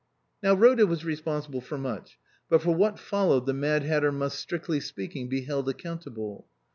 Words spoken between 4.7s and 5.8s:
speaking, be held